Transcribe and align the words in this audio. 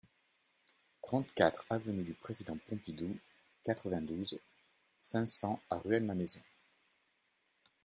trente-quatre 1.03 1.67
avenue 1.69 2.01
du 2.01 2.15
Président 2.15 2.57
Pompidou, 2.67 3.19
quatre-vingt-douze, 3.63 4.41
cinq 4.97 5.27
cents 5.27 5.59
à 5.69 5.77
Rueil-Malmaison 5.77 6.41